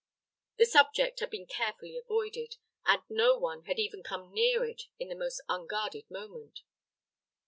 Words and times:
The 0.57 0.65
subject 0.65 1.19
had 1.19 1.29
been 1.29 1.45
carefully 1.45 1.95
avoided, 1.95 2.55
and 2.87 3.03
no 3.07 3.37
one 3.37 3.65
had 3.65 3.77
even 3.77 4.01
come 4.01 4.33
near 4.33 4.65
it 4.65 4.85
in 4.97 5.09
the 5.09 5.15
most 5.15 5.41
unguarded 5.47 6.09
moment. 6.09 6.63